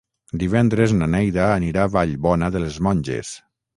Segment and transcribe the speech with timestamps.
[0.43, 3.35] Divendres na Neida anirà a Vallbona de les Monges.